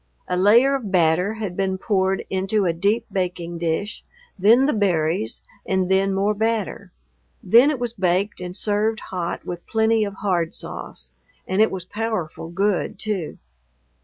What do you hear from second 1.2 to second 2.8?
had been poured into a